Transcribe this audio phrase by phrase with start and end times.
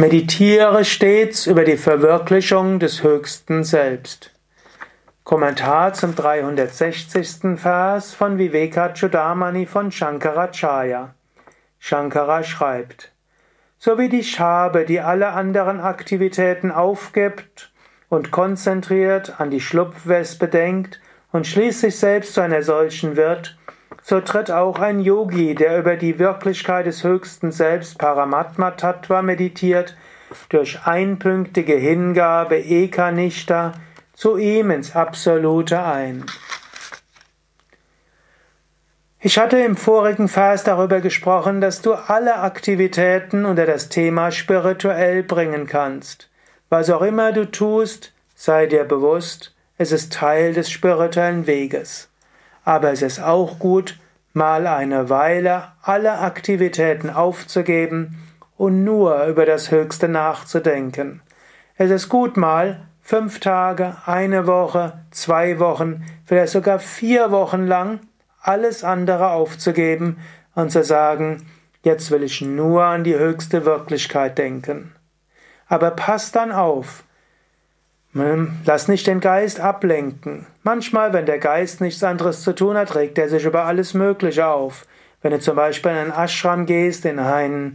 [0.00, 4.32] Meditiere stets über die Verwirklichung des höchsten Selbst.
[5.24, 7.58] Kommentar zum 360.
[7.58, 11.16] Vers von Vivekachudamani von Shankaracharya.
[11.80, 13.10] Shankara schreibt,
[13.76, 17.72] so wie die Schabe, die alle anderen Aktivitäten aufgibt
[18.08, 21.00] und konzentriert an die Schlupfwespe denkt
[21.32, 23.58] und schließlich selbst zu einer solchen wird,
[24.08, 29.98] so tritt auch ein Yogi, der über die Wirklichkeit des höchsten Selbst Paramatma Tattva meditiert,
[30.48, 33.72] durch einpünktige Hingabe Ekanishta
[34.14, 36.24] zu ihm ins Absolute ein.
[39.20, 45.22] Ich hatte im vorigen Vers darüber gesprochen, dass du alle Aktivitäten unter das Thema spirituell
[45.22, 46.30] bringen kannst.
[46.70, 52.08] Was auch immer du tust, sei dir bewusst, es ist Teil des spirituellen Weges
[52.68, 53.98] aber es ist auch gut,
[54.34, 58.22] mal eine Weile alle Aktivitäten aufzugeben
[58.58, 61.22] und nur über das Höchste nachzudenken.
[61.78, 68.00] Es ist gut mal fünf Tage, eine Woche, zwei Wochen, vielleicht sogar vier Wochen lang
[68.42, 70.18] alles andere aufzugeben
[70.54, 71.46] und zu sagen,
[71.84, 74.94] jetzt will ich nur an die höchste Wirklichkeit denken.
[75.68, 77.02] Aber pass dann auf,
[78.14, 80.46] Lass nicht den Geist ablenken.
[80.62, 84.46] Manchmal, wenn der Geist nichts anderes zu tun hat, regt er sich über alles Mögliche
[84.46, 84.86] auf.
[85.22, 87.74] Wenn du zum Beispiel in einen Ashram gehst, in einen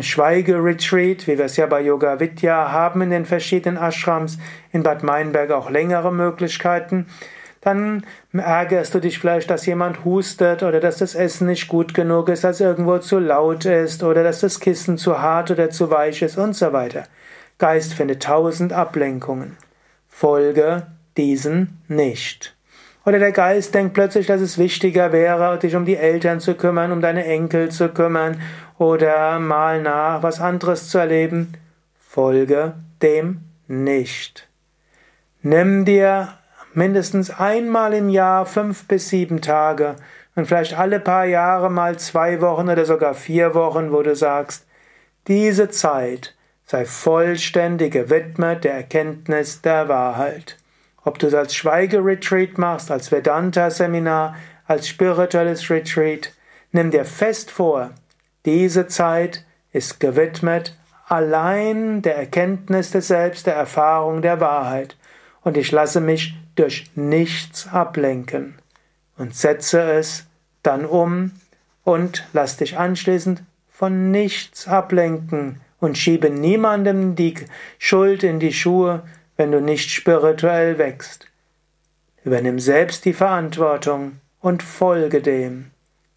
[0.00, 4.38] Schweigeretreat, wie wir es ja bei Yoga Vidya haben in den verschiedenen Ashrams,
[4.72, 7.06] in Bad Meinberg auch längere Möglichkeiten,
[7.60, 12.28] dann ärgerst du dich vielleicht, dass jemand hustet oder dass das Essen nicht gut genug
[12.28, 16.22] ist, dass irgendwo zu laut ist oder dass das Kissen zu hart oder zu weich
[16.22, 17.04] ist und so weiter.
[17.64, 19.56] Geist findet tausend Ablenkungen.
[20.06, 22.54] Folge diesen nicht.
[23.06, 26.92] Oder der Geist denkt plötzlich, dass es wichtiger wäre, dich um die Eltern zu kümmern,
[26.92, 28.38] um deine Enkel zu kümmern
[28.76, 31.54] oder mal nach was anderes zu erleben.
[31.98, 34.46] Folge dem nicht.
[35.40, 36.34] Nimm dir
[36.74, 39.96] mindestens einmal im Jahr fünf bis sieben Tage
[40.34, 44.66] und vielleicht alle paar Jahre mal zwei Wochen oder sogar vier Wochen, wo du sagst,
[45.28, 46.34] diese Zeit
[46.66, 50.56] sei vollständig gewidmet der Erkenntnis der Wahrheit.
[51.04, 54.36] Ob du es als Schweigeretreat machst, als Vedanta-Seminar,
[54.66, 56.32] als spirituelles Retreat,
[56.72, 57.90] nimm dir fest vor,
[58.46, 60.76] diese Zeit ist gewidmet
[61.06, 64.96] allein der Erkenntnis des Selbst, der Erfahrung der Wahrheit.
[65.42, 68.54] Und ich lasse mich durch nichts ablenken.
[69.16, 70.26] Und setze es
[70.62, 71.32] dann um
[71.84, 77.34] und lass dich anschließend von nichts ablenken und schiebe niemandem die
[77.78, 79.02] Schuld in die Schuhe,
[79.36, 81.26] wenn du nicht spirituell wächst.
[82.24, 85.72] Übernimm selbst die Verantwortung und folge dem.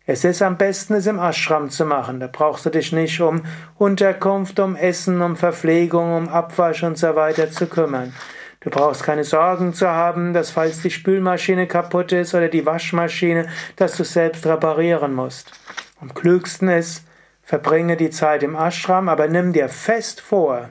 [0.06, 2.22] Es ist am besten, es im Ashram zu machen.
[2.22, 3.42] Da brauchst du dich nicht um
[3.78, 8.14] Unterkunft, um Essen, um Verpflegung, um Abwasch und so weiter zu kümmern.
[8.62, 13.50] Du brauchst keine Sorgen zu haben, dass falls die Spülmaschine kaputt ist oder die Waschmaschine,
[13.76, 15.52] dass du selbst reparieren musst.
[16.00, 17.07] Am klügsten ist,
[17.48, 20.70] Verbringe die Zeit im Ashram, aber nimm dir fest vor,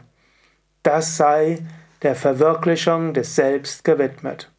[0.82, 1.60] das sei
[2.02, 4.52] der Verwirklichung des Selbst gewidmet.